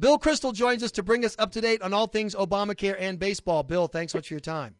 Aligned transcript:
Bill 0.00 0.18
Kristol 0.18 0.52
joins 0.52 0.82
us 0.82 0.90
to 0.92 1.02
bring 1.02 1.24
us 1.24 1.36
up 1.38 1.52
to 1.52 1.60
date 1.60 1.80
on 1.80 1.94
all 1.94 2.06
things 2.06 2.34
Obamacare 2.34 2.96
and 2.98 3.18
baseball. 3.18 3.62
Bill, 3.62 3.86
thanks 3.86 4.12
so 4.12 4.18
much 4.18 4.28
for 4.28 4.34
your 4.34 4.40
time. 4.40 4.74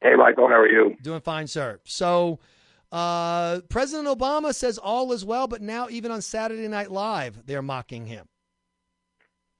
Hey, 0.00 0.14
Michael, 0.16 0.48
how 0.48 0.60
are 0.60 0.68
you? 0.68 0.96
Doing 1.02 1.20
fine, 1.20 1.46
sir. 1.46 1.80
So, 1.84 2.38
uh, 2.92 3.60
President 3.68 4.06
Obama 4.08 4.54
says 4.54 4.78
all 4.78 5.12
is 5.12 5.24
well, 5.24 5.48
but 5.48 5.62
now 5.62 5.88
even 5.90 6.10
on 6.10 6.22
Saturday 6.22 6.68
Night 6.68 6.90
Live, 6.90 7.44
they're 7.46 7.62
mocking 7.62 8.06
him. 8.06 8.26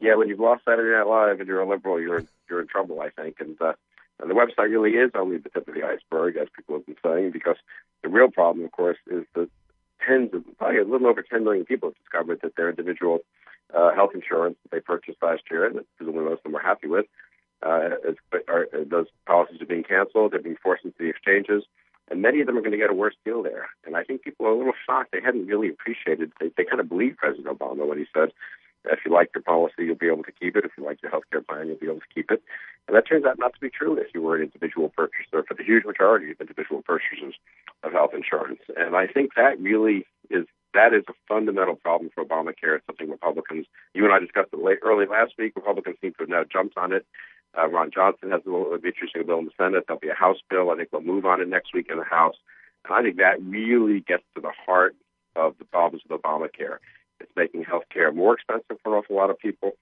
Yeah, 0.01 0.17
when 0.17 0.29
you've 0.29 0.41
lost 0.41 0.65
Saturday 0.65 0.96
Night 0.96 1.07
Live 1.07 1.41
and 1.41 1.48
you're 1.48 1.61
a 1.61 1.69
liberal, 1.69 2.00
you're 2.00 2.23
you're 2.48 2.61
in 2.61 2.66
trouble, 2.66 3.00
I 3.00 3.11
think. 3.11 3.37
And, 3.41 3.57
uh, 3.61 3.73
and 4.21 4.30
the 4.30 4.34
website 4.34 4.71
really 4.71 4.91
is 4.91 5.11
only 5.14 5.39
the 5.39 5.48
tip 5.48 5.66
of 5.66 5.75
the 5.75 5.84
iceberg, 5.84 6.37
as 6.37 6.48
people 6.55 6.77
have 6.77 6.87
been 6.87 6.96
saying, 7.05 7.30
because 7.32 7.57
the 8.03 8.09
real 8.09 8.30
problem, 8.30 8.64
of 8.64 8.73
course, 8.73 8.98
is 9.07 9.25
that 9.34 9.48
tens 10.07 10.34
of 10.34 10.43
probably 10.59 10.79
a 10.79 10.84
little 10.84 11.07
over 11.07 11.23
10 11.23 11.45
million 11.45 11.64
people 11.64 11.91
have 11.91 11.96
discovered 11.96 12.41
that 12.43 12.57
their 12.57 12.69
individual 12.69 13.21
uh, 13.77 13.95
health 13.95 14.11
insurance 14.14 14.57
that 14.62 14.70
they 14.70 14.80
purchased 14.80 15.23
last 15.23 15.43
year, 15.50 15.66
and 15.66 15.80
presumably 15.96 16.25
most 16.25 16.38
of 16.38 16.45
them 16.45 16.57
are 16.57 16.62
happy 16.62 16.88
with, 16.88 17.06
uh, 17.62 17.91
is, 18.09 18.16
are, 18.48 18.66
those 18.73 19.06
policies 19.27 19.60
are 19.60 19.66
being 19.66 19.84
canceled. 19.84 20.33
They're 20.33 20.42
being 20.42 20.56
forced 20.62 20.84
into 20.84 20.97
the 20.98 21.09
exchanges, 21.09 21.64
and 22.11 22.20
many 22.20 22.41
of 22.41 22.47
them 22.47 22.56
are 22.56 22.61
going 22.61 22.73
to 22.73 22.78
get 22.78 22.91
a 22.91 22.95
worse 22.95 23.14
deal 23.24 23.42
there. 23.42 23.69
And 23.87 23.97
I 23.97 24.02
think 24.05 24.23
people 24.23 24.47
are 24.47 24.50
a 24.50 24.59
little 24.59 24.73
shocked. 24.87 25.12
They 25.12 25.20
hadn't 25.20 25.47
really 25.47 25.69
appreciated. 25.69 26.33
They, 26.41 26.50
they 26.56 26.64
kind 26.64 26.80
of 26.80 26.88
believed 26.88 27.19
President 27.19 27.47
Obama 27.47 27.87
when 27.87 27.98
he 27.98 28.06
said, 28.12 28.33
"If 28.84 29.00
you 29.06 29.12
like 29.12 29.30
your 29.34 29.42
policy, 29.42 29.84
you'll 29.84 29.95
be 29.95 30.09
able 30.09 30.25
to 30.25 30.33
keep 30.33 30.56
it. 30.56 30.64
If 30.64 30.73
you 30.77 30.84
like 30.84 31.02
your 31.02 31.11
health 31.11 31.25
care 31.30 31.41
plan, 31.41 31.69
you'll 31.69 31.77
be 31.77 31.86
able 31.86 32.00
to 32.00 32.14
keep 32.14 32.30
it." 32.30 32.42
And 32.89 32.97
that 32.97 33.06
turns 33.06 33.25
out 33.25 33.39
not 33.39 33.55
to 33.55 33.61
be 33.61 33.70
true 33.70 33.97
if 33.97 34.09
you 34.12 34.23
were 34.23 34.36
an 34.36 34.42
individual 34.42 34.89
purchaser. 34.89 35.45
For 35.47 35.55
the 35.55 35.62
huge 35.62 35.84
majority 35.84 36.33
of 36.33 36.41
individual 36.41 36.83
purchasers 36.83 37.34
of 37.84 37.92
health 37.92 38.11
insurance, 38.12 38.61
and 38.77 38.97
I 38.97 39.06
think 39.06 39.34
that 39.36 39.61
really 39.61 40.05
that 40.75 40.95
is 40.95 41.05
a 41.09 41.12
fundamental 41.29 41.77
problem 41.77 42.11
for 42.15 42.25
Obamacare. 42.25 42.77
It's 42.77 42.87
something 42.87 43.11
Republicans, 43.11 43.67
you 43.95 44.05
and 44.05 44.12
I 44.12 44.19
discussed 44.19 44.51
it 44.53 44.62
late, 44.62 44.79
early 44.83 45.07
last 45.07 45.35
week. 45.39 45.53
Republicans 45.57 45.97
seem 46.01 46.12
to 46.12 46.21
have 46.21 46.29
now 46.29 46.45
jumped 46.51 46.77
on 46.77 46.93
it. 46.93 47.07
Uh, 47.57 47.69
Ron 47.69 47.91
Johnson 47.93 48.31
has 48.31 48.41
a 48.47 48.51
little 48.51 48.75
interesting 48.75 49.27
bill 49.27 49.39
in 49.39 49.45
the 49.45 49.51
Senate. 49.59 49.84
There'll 49.87 50.01
be 50.01 50.09
a 50.09 50.14
House 50.14 50.39
bill. 50.48 50.70
I 50.70 50.77
think 50.77 50.91
they'll 50.91 51.03
move 51.03 51.27
on 51.27 51.41
it 51.41 51.48
next 51.48 51.75
week 51.75 51.89
in 51.91 51.98
the 51.98 52.05
House. 52.05 52.37
And 52.84 52.95
I 52.95 53.03
think 53.03 53.17
that 53.19 53.42
really 53.42 54.01
gets 54.01 54.25
to 54.34 54.41
the 54.41 54.53
heart 54.67 54.97
of 55.37 55.55
the 55.59 55.64
problems 55.67 56.03
with 56.09 56.20
Obamacare. 56.20 56.79
It's 57.20 57.31
making 57.36 57.64
health 57.64 57.84
care 57.92 58.11
more 58.12 58.34
expensive 58.34 58.79
for 58.83 58.92
an 58.92 58.98
awful 58.98 59.17
lot 59.17 59.31
of 59.31 59.39
people, 59.39 59.73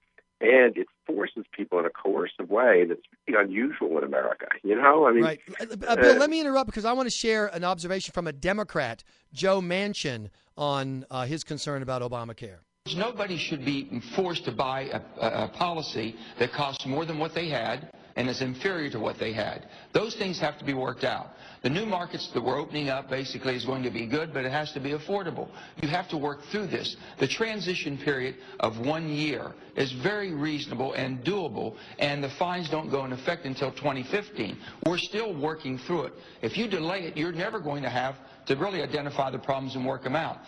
and 0.40 0.76
it 0.76 0.86
forces 1.06 1.44
people 1.52 1.78
in 1.78 1.84
a 1.84 1.90
coercive 1.90 2.48
way 2.48 2.84
that's 2.88 3.00
really 3.28 3.44
unusual 3.44 3.98
in 3.98 4.04
America. 4.04 4.46
You 4.62 4.76
know, 4.76 5.06
I 5.06 5.12
mean, 5.12 5.24
right. 5.24 5.40
Uh, 5.60 5.64
uh 5.86 5.96
Bill, 5.96 6.16
uh, 6.16 6.18
let 6.18 6.30
me 6.30 6.40
interrupt 6.40 6.66
because 6.66 6.84
I 6.84 6.92
want 6.92 7.06
to 7.06 7.14
share 7.14 7.48
an 7.48 7.64
observation 7.64 8.12
from 8.12 8.26
a 8.26 8.32
Democrat, 8.32 9.04
Joe 9.32 9.60
Manchin, 9.60 10.30
on 10.56 11.04
uh, 11.10 11.24
his 11.26 11.44
concern 11.44 11.82
about 11.82 12.02
Obamacare. 12.02 12.58
Nobody 12.96 13.36
should 13.36 13.64
be 13.64 14.00
forced 14.16 14.44
to 14.46 14.52
buy 14.52 14.82
a, 14.92 15.00
a, 15.20 15.44
a, 15.44 15.48
policy 15.48 16.16
that 16.38 16.52
costs 16.52 16.86
more 16.86 17.04
than 17.04 17.18
what 17.18 17.34
they 17.34 17.48
had 17.48 17.92
and 18.20 18.28
is 18.28 18.42
inferior 18.42 18.90
to 18.90 19.00
what 19.00 19.18
they 19.18 19.32
had. 19.32 19.66
Those 19.94 20.14
things 20.14 20.38
have 20.40 20.58
to 20.58 20.64
be 20.64 20.74
worked 20.74 21.04
out. 21.04 21.30
The 21.62 21.70
new 21.70 21.86
markets 21.86 22.28
that 22.34 22.42
we're 22.42 22.60
opening 22.60 22.90
up 22.90 23.08
basically 23.08 23.56
is 23.56 23.64
going 23.64 23.82
to 23.84 23.90
be 23.90 24.04
good, 24.04 24.34
but 24.34 24.44
it 24.44 24.52
has 24.52 24.72
to 24.72 24.80
be 24.80 24.90
affordable. 24.90 25.48
You 25.80 25.88
have 25.88 26.06
to 26.10 26.18
work 26.18 26.42
through 26.52 26.66
this. 26.66 26.98
The 27.16 27.26
transition 27.26 27.96
period 27.96 28.34
of 28.60 28.78
one 28.78 29.08
year 29.08 29.54
is 29.74 29.92
very 29.92 30.34
reasonable 30.34 30.92
and 30.92 31.24
doable, 31.24 31.76
and 31.98 32.22
the 32.22 32.28
fines 32.28 32.68
don't 32.68 32.90
go 32.90 33.06
in 33.06 33.12
effect 33.14 33.46
until 33.46 33.70
2015. 33.72 34.58
We're 34.84 34.98
still 34.98 35.32
working 35.32 35.78
through 35.78 36.02
it. 36.08 36.12
If 36.42 36.58
you 36.58 36.68
delay 36.68 37.04
it, 37.04 37.16
you're 37.16 37.32
never 37.32 37.58
going 37.58 37.82
to 37.84 37.90
have 37.90 38.16
to 38.48 38.54
really 38.54 38.82
identify 38.82 39.30
the 39.30 39.38
problems 39.38 39.76
and 39.76 39.86
work 39.86 40.04
them 40.04 40.14
out. 40.14 40.40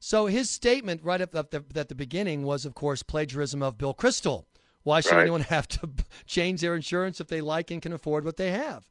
So 0.00 0.26
his 0.26 0.50
statement 0.50 1.00
right 1.04 1.20
at 1.20 1.30
the, 1.30 1.62
at 1.76 1.88
the 1.88 1.94
beginning 1.94 2.42
was, 2.42 2.64
of 2.64 2.74
course, 2.74 3.04
plagiarism 3.04 3.62
of 3.62 3.78
Bill 3.78 3.94
Kristol. 3.94 4.46
Why 4.84 5.00
should 5.00 5.12
right. 5.12 5.22
anyone 5.22 5.40
have 5.50 5.66
to 5.68 5.90
change 6.26 6.60
their 6.60 6.74
insurance 6.76 7.20
if 7.20 7.26
they 7.26 7.40
like 7.40 7.70
and 7.70 7.82
can 7.82 7.92
afford 7.92 8.24
what 8.24 8.36
they 8.36 8.52
have? 8.52 8.86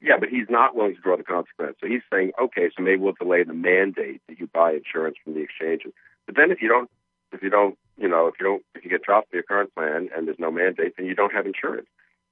Yeah, 0.00 0.16
but 0.18 0.28
he's 0.28 0.48
not 0.50 0.76
willing 0.76 0.94
to 0.94 1.00
draw 1.00 1.16
the 1.16 1.22
consequence. 1.22 1.76
So 1.80 1.86
he's 1.86 2.02
saying, 2.12 2.32
okay, 2.40 2.70
so 2.76 2.82
maybe 2.82 3.00
we'll 3.00 3.14
delay 3.18 3.44
the 3.44 3.54
mandate 3.54 4.20
that 4.28 4.38
you 4.38 4.46
buy 4.52 4.72
insurance 4.72 5.16
from 5.22 5.34
the 5.34 5.40
exchanges. 5.40 5.92
But 6.26 6.36
then 6.36 6.50
if 6.50 6.60
you 6.60 6.68
don't, 6.68 6.90
if 7.32 7.42
you 7.42 7.50
don't, 7.50 7.78
you 7.96 8.08
know, 8.08 8.26
if 8.26 8.34
you 8.38 8.44
don't, 8.44 8.62
if 8.74 8.84
you 8.84 8.90
get 8.90 9.02
dropped 9.02 9.30
from 9.30 9.38
your 9.38 9.42
current 9.44 9.74
plan 9.74 10.10
and 10.14 10.26
there's 10.26 10.38
no 10.38 10.50
mandate, 10.50 10.94
then 10.96 11.06
you 11.06 11.14
don't 11.14 11.32
have 11.32 11.46
insurance 11.46 11.86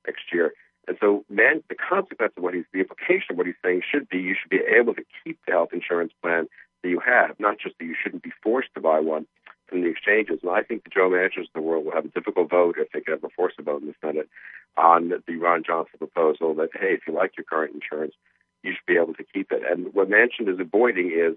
next 0.07 0.25
year. 0.33 0.53
And 0.87 0.99
so, 1.01 1.25
man, 1.31 1.63
the 1.71 1.75
consequence 1.75 2.35
of 2.37 2.43
what 2.43 2.53
he's, 2.53 2.65
the 2.73 2.81
implication 2.81 3.29
of 3.31 3.39
what 3.39 3.47
he's 3.47 3.57
saying 3.65 3.83
should 3.91 4.09
be 4.11 4.19
you 4.19 4.37
should 4.39 4.51
be 4.51 4.61
able 4.79 4.95
to 4.95 5.03
keep 5.25 5.39
the 5.47 5.53
health 5.53 5.71
insurance 5.73 6.13
plan 6.21 6.47
that 6.83 6.89
you 6.91 7.01
have, 7.01 7.41
not 7.41 7.59
just 7.59 7.77
that 7.79 7.87
you 7.87 7.97
shouldn't 8.01 8.23
be 8.23 8.33
forced 8.43 8.69
to 8.75 8.81
buy 8.81 9.01
one 9.01 9.27
from 9.69 9.83
the 9.83 9.89
exchanges. 9.89 10.41
And 10.43 10.51
I 10.51 10.63
think 10.63 10.85
the 10.85 10.91
Joe 10.91 11.11
Manchins 11.11 11.49
of 11.49 11.55
the 11.55 11.67
world 11.67 11.85
will 11.85 11.93
have 11.93 12.05
a 12.05 12.09
difficult 12.09 12.51
vote 12.51 12.77
if 12.79 12.89
they 12.93 13.01
can 13.01 13.15
ever 13.15 13.29
force 13.35 13.55
a 13.59 13.63
vote 13.63 13.83
in 13.83 13.89
the 13.89 13.95
Senate 14.01 14.29
on 14.77 15.13
the 15.27 15.37
Ron 15.37 15.63
Johnson 15.65 15.99
proposal 15.99 16.55
that, 16.55 16.71
hey, 16.75 16.95
if 16.95 17.01
you 17.07 17.15
like 17.15 17.37
your 17.37 17.45
current 17.45 17.75
insurance, 17.75 18.15
you 18.63 18.73
should 18.73 18.87
be 18.87 18.97
able 19.01 19.15
to 19.15 19.25
keep 19.33 19.53
it. 19.53 19.63
And 19.69 19.95
what 19.95 20.09
Manchin 20.09 20.53
is 20.53 20.59
avoiding 20.59 21.09
is 21.09 21.37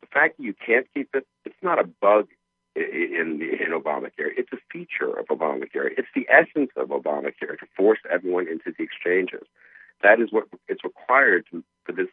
the 0.00 0.06
fact 0.06 0.38
that 0.38 0.44
you 0.44 0.54
can't 0.54 0.86
keep 0.94 1.10
it, 1.14 1.26
it's 1.44 1.62
not 1.62 1.80
a 1.80 1.84
bug 1.84 2.28
in, 2.76 3.40
in 3.42 3.72
Obamacare. 3.72 4.30
It's 4.36 4.52
a 4.52 4.58
feature 4.72 5.18
of 5.18 5.26
Obamacare. 5.26 5.90
It's 5.96 6.08
the 6.14 6.26
essence 6.30 6.70
of 6.76 6.88
Obamacare 6.88 7.58
to 7.58 7.66
force 7.76 7.98
everyone 8.10 8.46
into 8.48 8.72
the 8.76 8.84
exchanges. 8.84 9.46
That 10.02 10.20
is 10.20 10.28
what 10.30 10.44
it's 10.68 10.84
required 10.84 11.44
to, 11.50 11.64
for 11.84 11.92
this 11.92 12.08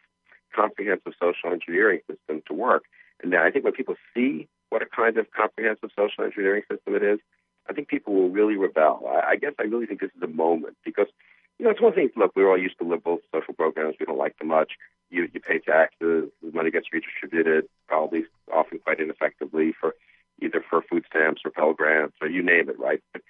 comprehensive 0.54 1.12
social 1.20 1.52
engineering 1.52 2.00
system 2.10 2.42
to 2.48 2.54
work. 2.54 2.84
And 3.22 3.34
I 3.34 3.50
think 3.50 3.64
when 3.64 3.74
people 3.74 3.94
see 4.14 4.48
what 4.70 4.82
a 4.82 4.86
kind 4.86 5.16
of 5.18 5.30
comprehensive 5.30 5.90
social 5.96 6.24
engineering 6.24 6.62
system 6.70 6.94
it 6.94 7.02
is, 7.02 7.18
I 7.68 7.72
think 7.72 7.88
people 7.88 8.14
will 8.14 8.28
really 8.28 8.56
rebel. 8.56 9.08
I, 9.08 9.32
I 9.32 9.36
guess 9.36 9.52
I 9.58 9.64
really 9.64 9.86
think 9.86 10.00
this 10.00 10.10
is 10.16 10.22
a 10.22 10.28
moment 10.28 10.76
because, 10.84 11.08
you 11.58 11.64
know, 11.64 11.70
it's 11.70 11.80
one 11.80 11.92
thing. 11.92 12.10
Look, 12.16 12.32
we're 12.36 12.48
all 12.48 12.58
used 12.58 12.78
to 12.78 12.84
liberal 12.84 13.18
social 13.34 13.54
programs. 13.54 13.96
We 13.98 14.06
don't 14.06 14.18
like 14.18 14.38
them 14.38 14.48
much. 14.48 14.72
You 15.10 15.28
you 15.32 15.40
pay 15.40 15.58
taxes, 15.58 16.30
the 16.42 16.52
money 16.52 16.70
gets 16.70 16.92
redistributed, 16.92 17.68
probably 17.88 18.24
often 18.52 18.78
quite 18.80 19.00
ineffectively 19.00 19.72
for 19.80 19.94
either 20.40 20.62
for 20.68 20.82
food 20.82 21.04
stamps 21.08 21.42
or 21.44 21.50
Pell 21.50 21.72
Grants 21.72 22.16
or 22.20 22.28
you 22.28 22.42
name 22.42 22.68
it, 22.68 22.78
right? 22.78 23.00
But 23.12 23.22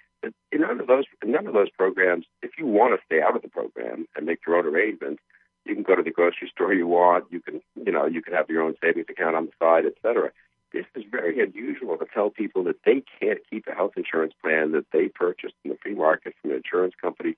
in 0.51 0.61
none 0.61 0.79
of 0.79 0.87
those 0.87 1.05
in 1.23 1.31
none 1.31 1.47
of 1.47 1.53
those 1.53 1.69
programs, 1.69 2.25
if 2.41 2.51
you 2.57 2.65
want 2.65 2.99
to 2.99 3.05
stay 3.05 3.21
out 3.21 3.35
of 3.35 3.41
the 3.43 3.47
program 3.47 4.07
and 4.15 4.25
make 4.25 4.39
your 4.45 4.57
own 4.57 4.65
arrangements, 4.65 5.21
you 5.65 5.75
can 5.75 5.83
go 5.83 5.95
to 5.95 6.03
the 6.03 6.11
grocery 6.11 6.49
store 6.49 6.73
you 6.73 6.87
want. 6.87 7.25
You 7.29 7.39
can 7.39 7.61
you 7.75 7.91
know 7.91 8.05
you 8.07 8.21
can 8.21 8.33
have 8.33 8.49
your 8.49 8.63
own 8.63 8.75
savings 8.81 9.05
account 9.09 9.35
on 9.35 9.45
the 9.45 9.51
side, 9.59 9.85
et 9.85 9.93
cetera. 10.01 10.31
This 10.77 10.85
is 11.03 11.09
very 11.09 11.41
unusual 11.41 11.97
to 11.97 12.05
tell 12.13 12.29
people 12.29 12.63
that 12.65 12.83
they 12.85 13.01
can't 13.19 13.39
keep 13.49 13.65
a 13.65 13.73
health 13.73 13.93
insurance 13.97 14.33
plan 14.43 14.73
that 14.73 14.85
they 14.93 15.07
purchased 15.07 15.55
in 15.63 15.71
the 15.71 15.77
free 15.81 15.95
market 15.95 16.35
from 16.39 16.51
an 16.51 16.57
insurance 16.57 16.93
company 17.01 17.35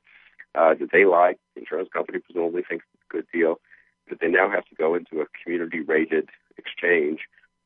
uh, 0.56 0.74
that 0.74 0.92
they 0.92 1.06
like. 1.06 1.38
The 1.56 1.62
insurance 1.62 1.88
company 1.94 2.20
presumably 2.20 2.64
thinks 2.68 2.86
it's 2.94 3.04
a 3.10 3.14
good 3.14 3.28
deal. 3.34 3.62
That 4.10 4.20
they 4.20 4.28
now 4.28 4.50
have 4.50 4.66
to 4.66 4.76
go 4.76 4.94
into 4.94 5.22
a 5.22 5.26
community 5.42 5.80
rated 5.80 6.28
exchange 6.58 7.22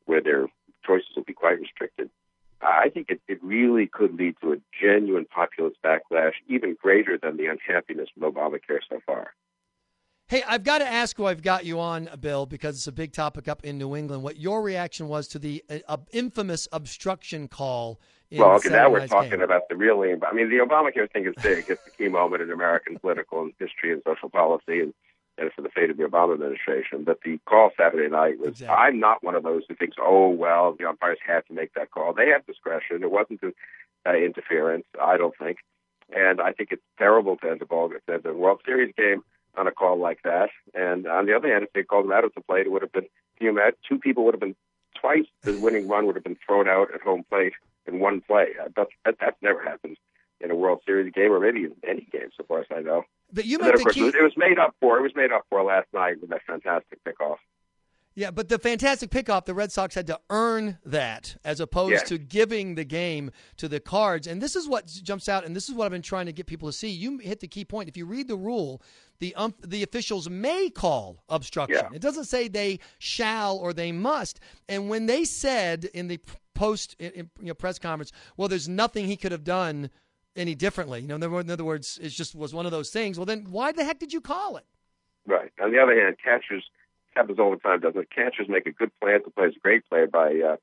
where 0.05 0.21
their 0.21 0.45
choices 0.85 1.09
will 1.15 1.23
be 1.23 1.33
quite 1.33 1.59
restricted. 1.59 2.11
I 2.61 2.89
think 2.89 3.09
it, 3.09 3.21
it 3.27 3.43
really 3.43 3.87
could 3.87 4.13
lead 4.13 4.35
to 4.41 4.53
a 4.53 4.57
genuine 4.79 5.25
populist 5.25 5.77
backlash, 5.83 6.33
even 6.47 6.77
greater 6.79 7.17
than 7.17 7.37
the 7.37 7.47
unhappiness 7.47 8.09
with 8.15 8.31
Obamacare 8.31 8.81
so 8.87 8.99
far. 9.07 9.33
Hey, 10.33 10.41
I've 10.47 10.63
got 10.63 10.79
to 10.79 10.87
ask 10.87 11.15
who 11.15 11.27
I've 11.27 11.43
got 11.43 11.63
you 11.63 11.79
on, 11.79 12.09
Bill, 12.19 12.47
because 12.47 12.75
it's 12.75 12.87
a 12.87 12.91
big 12.91 13.13
topic 13.13 13.47
up 13.47 13.63
in 13.63 13.77
New 13.77 13.95
England. 13.95 14.23
What 14.23 14.37
your 14.37 14.63
reaction 14.63 15.07
was 15.07 15.27
to 15.27 15.37
the 15.37 15.63
uh, 15.87 15.97
infamous 16.11 16.67
obstruction 16.71 17.47
call? 17.47 18.01
well, 18.31 18.53
okay, 18.53 18.69
now 18.69 18.89
we're 18.89 19.05
talking 19.05 19.29
game. 19.29 19.41
about 19.43 19.69
the 19.69 19.75
really. 19.75 20.09
I 20.09 20.33
mean, 20.33 20.49
the 20.49 20.55
Obamacare 20.55 21.11
thing 21.11 21.27
is 21.27 21.35
big. 21.43 21.65
It's 21.69 21.83
the 21.83 21.91
key 21.91 22.09
moment 22.09 22.41
in 22.41 22.49
American 22.49 22.97
political 22.97 23.43
and 23.43 23.53
history 23.59 23.93
and 23.93 24.01
social 24.07 24.27
policy, 24.27 24.79
and, 24.79 24.95
and 25.37 25.51
for 25.55 25.61
the 25.61 25.69
fate 25.69 25.91
of 25.91 25.97
the 25.97 26.03
Obama 26.03 26.33
administration. 26.33 27.03
But 27.03 27.19
the 27.23 27.37
call 27.45 27.69
Saturday 27.77 28.09
night 28.09 28.39
was. 28.39 28.49
Exactly. 28.61 28.75
I'm 28.75 28.99
not 28.99 29.23
one 29.23 29.35
of 29.35 29.43
those 29.43 29.61
who 29.69 29.75
thinks, 29.75 29.97
oh 30.01 30.29
well, 30.29 30.75
the 30.75 30.89
umpires 30.89 31.19
had 31.23 31.45
to 31.45 31.53
make 31.53 31.75
that 31.75 31.91
call. 31.91 32.11
They 32.11 32.29
have 32.29 32.43
discretion. 32.47 33.03
It 33.03 33.11
wasn't 33.11 33.41
uh, 33.43 34.13
interference. 34.15 34.85
I 34.99 35.15
don't 35.15 35.37
think, 35.37 35.59
and 36.09 36.41
I 36.41 36.53
think 36.53 36.69
it's 36.71 36.81
terrible 36.97 37.37
to 37.37 37.51
end 37.51 37.59
the 37.59 37.67
ball, 37.67 37.89
to 37.89 37.99
end 38.11 38.23
the 38.23 38.33
World 38.33 38.61
Series 38.65 38.95
game 38.97 39.21
on 39.55 39.67
a 39.67 39.71
call 39.71 39.97
like 39.97 40.21
that. 40.23 40.49
And 40.73 41.07
on 41.07 41.25
the 41.25 41.35
other 41.35 41.51
hand, 41.51 41.63
if 41.63 41.73
they 41.73 41.83
called 41.83 42.05
him 42.05 42.11
out 42.11 42.25
at 42.25 42.35
the 42.35 42.41
plate, 42.41 42.65
it 42.65 42.71
would 42.71 42.81
have 42.81 42.91
been, 42.91 43.07
you 43.39 43.49
imagine, 43.49 43.77
two 43.87 43.99
people 43.99 44.25
would 44.25 44.33
have 44.33 44.41
been 44.41 44.55
twice 44.99 45.25
the 45.41 45.59
winning 45.59 45.87
run 45.87 46.05
would 46.05 46.15
have 46.15 46.23
been 46.23 46.37
thrown 46.45 46.67
out 46.67 46.93
at 46.93 47.01
home 47.01 47.23
plate 47.29 47.53
in 47.85 47.99
one 47.99 48.21
play. 48.21 48.47
Uh, 48.59 48.69
that's, 48.75 48.91
that, 49.05 49.15
that's 49.19 49.41
never 49.41 49.63
happened 49.63 49.97
in 50.39 50.51
a 50.51 50.55
World 50.55 50.81
Series 50.85 51.11
game 51.13 51.31
or 51.31 51.39
maybe 51.39 51.65
in 51.65 51.75
any 51.87 52.07
game, 52.11 52.29
so 52.35 52.43
far 52.47 52.59
as 52.59 52.67
I 52.75 52.81
know. 52.81 53.03
But 53.31 53.45
you 53.45 53.57
meant 53.57 53.75
of 53.75 53.81
course, 53.81 53.95
keep... 53.95 54.13
it 54.13 54.21
was 54.21 54.37
made 54.37 54.59
up 54.59 54.75
for. 54.79 54.97
It 54.99 55.01
was 55.01 55.15
made 55.15 55.31
up 55.31 55.45
for 55.49 55.63
last 55.63 55.87
night 55.93 56.21
with 56.21 56.29
that 56.29 56.41
fantastic 56.45 57.03
pickoff. 57.03 57.37
Yeah, 58.15 58.29
but 58.29 58.47
the 58.47 58.59
fantastic 58.59 59.09
pickoff, 59.09 59.45
the 59.45 59.55
Red 59.55 59.71
Sox 59.71 59.95
had 59.95 60.05
to 60.07 60.19
earn 60.29 60.77
that 60.85 61.35
as 61.43 61.59
opposed 61.59 61.93
yes. 61.93 62.09
to 62.09 62.19
giving 62.19 62.75
the 62.75 62.83
game 62.83 63.31
to 63.57 63.67
the 63.67 63.79
Cards. 63.79 64.27
And 64.27 64.39
this 64.39 64.55
is 64.55 64.67
what 64.67 64.85
jumps 64.87 65.27
out, 65.27 65.45
and 65.45 65.55
this 65.55 65.67
is 65.67 65.73
what 65.73 65.85
I've 65.85 65.91
been 65.91 66.03
trying 66.03 66.27
to 66.27 66.31
get 66.33 66.45
people 66.45 66.69
to 66.69 66.73
see. 66.73 66.89
You 66.89 67.17
hit 67.17 67.39
the 67.39 67.47
key 67.47 67.65
point. 67.65 67.89
If 67.89 67.97
you 67.97 68.05
read 68.05 68.27
the 68.27 68.35
rule, 68.35 68.83
the 69.19 69.33
um, 69.35 69.55
the 69.65 69.81
officials 69.81 70.29
may 70.29 70.69
call 70.69 71.23
obstruction. 71.29 71.79
Yeah. 71.89 71.95
It 71.95 72.01
doesn't 72.01 72.25
say 72.25 72.47
they 72.47 72.79
shall 72.99 73.57
or 73.57 73.73
they 73.73 73.91
must. 73.91 74.39
And 74.69 74.89
when 74.89 75.07
they 75.07 75.23
said 75.23 75.85
in 75.93 76.07
the 76.07 76.19
post 76.53 76.95
you 76.99 77.29
know, 77.39 77.53
press 77.55 77.79
conference, 77.79 78.11
well, 78.37 78.47
there's 78.47 78.69
nothing 78.69 79.07
he 79.07 79.17
could 79.17 79.31
have 79.31 79.43
done 79.43 79.89
any 80.35 80.53
differently. 80.53 81.01
You 81.01 81.07
know, 81.07 81.15
in 81.15 81.49
other 81.49 81.65
words, 81.65 81.99
it 82.01 82.09
just 82.09 82.35
was 82.35 82.53
one 82.53 82.65
of 82.65 82.71
those 82.71 82.89
things. 82.91 83.17
Well, 83.17 83.25
then 83.25 83.47
why 83.49 83.71
the 83.71 83.83
heck 83.83 83.99
did 83.99 84.13
you 84.13 84.21
call 84.21 84.57
it? 84.57 84.65
Right. 85.25 85.51
On 85.61 85.71
the 85.71 85.79
other 85.79 85.99
hand, 85.99 86.17
catchers 86.23 86.63
happens 87.15 87.39
all 87.39 87.51
the 87.51 87.57
time, 87.57 87.79
doesn't 87.79 87.99
it? 87.99 88.09
Catchers 88.09 88.47
make 88.49 88.65
a 88.65 88.71
good 88.71 88.91
play 89.01 89.15
at 89.15 89.23
the 89.23 89.31
play. 89.31 89.47
It's 89.47 89.57
a 89.57 89.59
great 89.59 89.87
play 89.89 90.05
by 90.05 90.39
uh, 90.41 90.57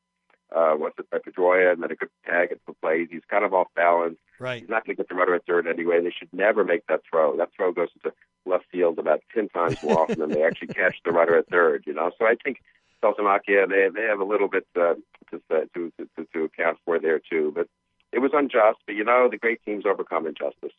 uh, 0.54 0.74
what's 0.74 0.98
it 0.98 1.08
by 1.10 1.18
Pedroia, 1.18 1.72
and 1.72 1.82
then 1.82 1.90
a 1.90 1.96
good 1.96 2.08
tag 2.26 2.52
at 2.52 2.58
the 2.66 2.72
play. 2.74 3.06
He's 3.10 3.22
kind 3.30 3.44
of 3.44 3.54
off 3.54 3.68
balance. 3.74 4.18
Right. 4.38 4.60
He's 4.60 4.70
not 4.70 4.84
going 4.84 4.96
to 4.96 5.02
get 5.02 5.08
the 5.08 5.14
runner 5.14 5.34
at 5.34 5.46
third 5.46 5.66
anyway. 5.66 6.02
They 6.02 6.10
should 6.16 6.32
never 6.32 6.64
make 6.64 6.86
that 6.88 7.02
throw. 7.08 7.36
That 7.36 7.50
throw 7.56 7.72
goes 7.72 7.88
into 7.96 8.14
left 8.46 8.64
field 8.72 8.98
about 8.98 9.20
ten 9.34 9.48
times 9.48 9.82
more 9.82 10.00
often 10.00 10.18
than 10.18 10.30
they 10.30 10.42
actually 10.42 10.68
catch 10.68 10.96
the 11.04 11.12
runner 11.12 11.36
at 11.36 11.48
third. 11.48 11.84
You 11.86 11.94
know, 11.94 12.10
so 12.18 12.26
I 12.26 12.36
think 12.42 12.62
Saltalamacchia 13.02 13.68
they 13.68 13.88
they 13.94 14.06
have 14.06 14.20
a 14.20 14.24
little 14.24 14.48
bit 14.48 14.66
uh, 14.76 14.94
to, 15.30 15.40
to 15.50 15.92
to 15.98 16.26
to 16.32 16.44
account 16.44 16.78
for 16.84 16.98
there 16.98 17.20
too. 17.20 17.52
But 17.54 17.68
it 18.12 18.18
was 18.18 18.32
unjust. 18.34 18.78
But 18.86 18.96
you 18.96 19.04
know, 19.04 19.28
the 19.30 19.38
great 19.38 19.62
teams 19.64 19.84
overcome 19.86 20.26
injustice. 20.26 20.76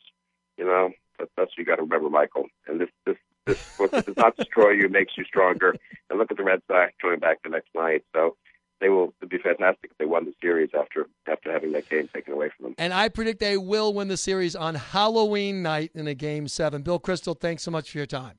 You 0.58 0.64
know, 0.66 0.90
that's, 1.18 1.30
that's 1.36 1.50
what 1.50 1.58
you 1.58 1.64
got 1.64 1.76
to 1.76 1.82
remember, 1.82 2.10
Michael. 2.10 2.46
And 2.66 2.80
this 2.80 2.90
this 3.06 3.16
this 3.46 3.76
book 3.76 3.90
does 3.90 4.16
not 4.16 4.36
destroy 4.36 4.70
you, 4.70 4.88
makes 4.88 5.16
you 5.16 5.24
stronger. 5.24 5.74
And 6.10 6.18
look 6.18 6.30
at 6.30 6.36
the 6.36 6.44
Red 6.44 6.62
Sox 6.68 6.92
coming 7.00 7.18
back 7.18 7.42
the 7.42 7.50
next 7.50 7.68
night. 7.74 8.04
So 8.14 8.36
they 8.80 8.88
will 8.88 9.14
be 9.28 9.38
fantastic 9.38 9.90
if 9.92 9.98
they 9.98 10.06
won 10.06 10.24
the 10.24 10.34
series 10.40 10.70
after 10.78 11.06
after 11.26 11.52
having 11.52 11.72
that 11.72 11.88
game 11.88 12.08
taken 12.12 12.32
away 12.32 12.50
from 12.56 12.64
them. 12.64 12.74
And 12.78 12.92
I 12.92 13.08
predict 13.08 13.40
they 13.40 13.56
will 13.56 13.94
win 13.94 14.08
the 14.08 14.16
series 14.16 14.56
on 14.56 14.74
Halloween 14.74 15.62
night 15.62 15.90
in 15.94 16.06
a 16.06 16.14
game 16.14 16.48
seven. 16.48 16.82
Bill 16.82 17.00
Kristol, 17.00 17.38
thanks 17.38 17.62
so 17.62 17.70
much 17.70 17.90
for 17.90 17.98
your 17.98 18.06
time. 18.06 18.38